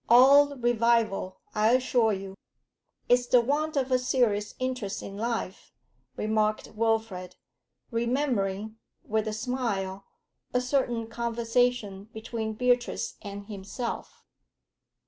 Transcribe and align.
All 0.09 0.55
revival, 0.55 1.37
I 1.53 1.73
assure 1.73 2.11
you.' 2.11 2.33
'It's 3.07 3.27
the 3.27 3.39
want 3.39 3.77
of 3.77 3.91
a 3.91 3.99
serious 3.99 4.55
interest 4.57 5.03
in 5.03 5.15
life,' 5.15 5.71
remarked 6.17 6.71
Wilfrid, 6.73 7.35
remembering, 7.91 8.77
with 9.03 9.27
a 9.27 9.31
smile, 9.33 10.05
a 10.55 10.59
certain 10.59 11.05
conversation 11.05 12.05
between 12.13 12.53
Beatrice 12.53 13.13
and 13.21 13.45
himself. 13.45 14.25